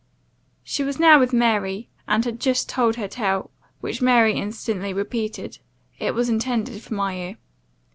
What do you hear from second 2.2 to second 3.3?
had just told her